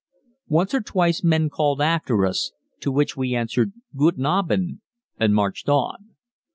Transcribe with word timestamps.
Once 0.47 0.73
or 0.73 0.81
twice 0.81 1.23
men 1.23 1.47
called 1.47 1.79
after 1.79 2.25
us 2.25 2.53
to 2.79 2.91
which 2.91 3.15
we 3.15 3.35
answered 3.35 3.71
"Guten 3.95 4.25
Abend," 4.25 4.79
and 5.19 5.35
marched 5.35 5.69
on. 5.69 6.15